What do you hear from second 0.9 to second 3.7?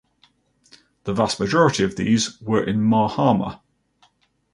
The vast majority of these were in Mahama.